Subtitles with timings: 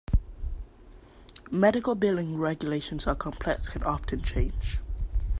[1.51, 4.79] Medical billing regulations are complex and often change.